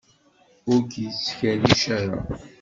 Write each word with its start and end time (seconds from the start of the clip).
Ur 0.71 0.79
k-yettkerric 0.91 1.83
ara. 1.99 2.19